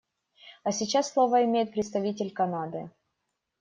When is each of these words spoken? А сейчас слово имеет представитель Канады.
А 0.63 0.71
сейчас 0.71 1.11
слово 1.13 1.43
имеет 1.45 1.73
представитель 1.73 2.31
Канады. 2.33 2.89